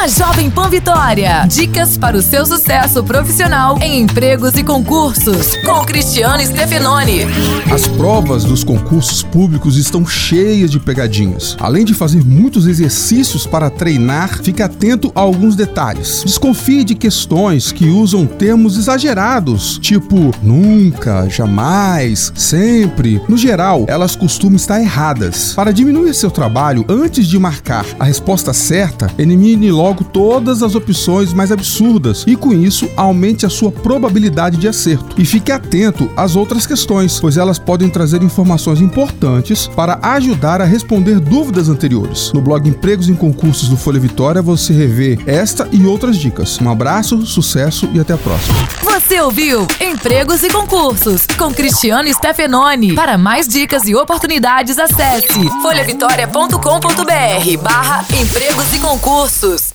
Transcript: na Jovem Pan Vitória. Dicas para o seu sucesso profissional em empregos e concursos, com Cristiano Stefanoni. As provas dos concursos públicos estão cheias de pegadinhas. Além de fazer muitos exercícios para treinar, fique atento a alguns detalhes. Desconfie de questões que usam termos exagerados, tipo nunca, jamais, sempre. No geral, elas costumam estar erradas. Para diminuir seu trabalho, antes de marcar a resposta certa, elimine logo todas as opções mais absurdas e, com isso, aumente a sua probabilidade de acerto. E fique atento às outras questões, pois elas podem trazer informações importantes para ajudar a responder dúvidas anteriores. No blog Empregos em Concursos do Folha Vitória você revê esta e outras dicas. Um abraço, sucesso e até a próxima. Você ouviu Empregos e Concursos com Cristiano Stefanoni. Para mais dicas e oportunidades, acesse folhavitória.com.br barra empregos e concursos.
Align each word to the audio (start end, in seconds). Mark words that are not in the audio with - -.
na 0.00 0.08
Jovem 0.08 0.48
Pan 0.48 0.70
Vitória. 0.70 1.44
Dicas 1.46 1.98
para 1.98 2.16
o 2.16 2.22
seu 2.22 2.46
sucesso 2.46 3.04
profissional 3.04 3.78
em 3.82 4.00
empregos 4.00 4.54
e 4.54 4.64
concursos, 4.64 5.54
com 5.56 5.84
Cristiano 5.84 6.42
Stefanoni. 6.42 7.26
As 7.70 7.86
provas 7.86 8.44
dos 8.44 8.64
concursos 8.64 9.22
públicos 9.22 9.76
estão 9.76 10.06
cheias 10.06 10.70
de 10.70 10.80
pegadinhas. 10.80 11.54
Além 11.60 11.84
de 11.84 11.92
fazer 11.92 12.24
muitos 12.24 12.66
exercícios 12.66 13.46
para 13.46 13.68
treinar, 13.68 14.42
fique 14.42 14.62
atento 14.62 15.12
a 15.14 15.20
alguns 15.20 15.54
detalhes. 15.54 16.22
Desconfie 16.24 16.82
de 16.82 16.94
questões 16.94 17.70
que 17.70 17.84
usam 17.84 18.24
termos 18.24 18.78
exagerados, 18.78 19.78
tipo 19.82 20.30
nunca, 20.42 21.28
jamais, 21.28 22.32
sempre. 22.34 23.20
No 23.28 23.36
geral, 23.36 23.84
elas 23.86 24.16
costumam 24.16 24.56
estar 24.56 24.80
erradas. 24.80 25.52
Para 25.52 25.74
diminuir 25.74 26.14
seu 26.14 26.30
trabalho, 26.30 26.86
antes 26.88 27.26
de 27.26 27.38
marcar 27.38 27.84
a 27.98 28.04
resposta 28.04 28.54
certa, 28.54 29.10
elimine 29.18 29.70
logo 29.70 29.89
todas 29.94 30.62
as 30.62 30.74
opções 30.74 31.32
mais 31.32 31.52
absurdas 31.52 32.24
e, 32.26 32.36
com 32.36 32.52
isso, 32.52 32.88
aumente 32.96 33.46
a 33.46 33.50
sua 33.50 33.70
probabilidade 33.70 34.56
de 34.56 34.68
acerto. 34.68 35.20
E 35.20 35.24
fique 35.24 35.52
atento 35.52 36.10
às 36.16 36.36
outras 36.36 36.66
questões, 36.66 37.20
pois 37.20 37.36
elas 37.36 37.58
podem 37.58 37.88
trazer 37.88 38.22
informações 38.22 38.80
importantes 38.80 39.68
para 39.68 39.98
ajudar 40.02 40.60
a 40.60 40.64
responder 40.64 41.20
dúvidas 41.20 41.68
anteriores. 41.68 42.32
No 42.32 42.40
blog 42.40 42.68
Empregos 42.68 43.08
em 43.08 43.14
Concursos 43.14 43.68
do 43.68 43.76
Folha 43.76 44.00
Vitória 44.00 44.42
você 44.42 44.72
revê 44.72 45.18
esta 45.26 45.68
e 45.72 45.86
outras 45.86 46.16
dicas. 46.16 46.58
Um 46.60 46.70
abraço, 46.70 47.24
sucesso 47.26 47.88
e 47.92 48.00
até 48.00 48.14
a 48.14 48.18
próxima. 48.18 48.56
Você 48.82 49.20
ouviu 49.20 49.66
Empregos 49.80 50.42
e 50.42 50.48
Concursos 50.48 51.26
com 51.38 51.52
Cristiano 51.52 52.12
Stefanoni. 52.12 52.94
Para 52.94 53.18
mais 53.18 53.48
dicas 53.48 53.86
e 53.86 53.94
oportunidades, 53.94 54.78
acesse 54.78 55.48
folhavitória.com.br 55.62 57.62
barra 57.62 58.04
empregos 58.14 58.72
e 58.72 58.78
concursos. 58.78 59.74